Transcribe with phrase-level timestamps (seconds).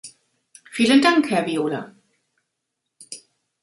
[0.71, 1.95] Vielen Dank, Herr Viola.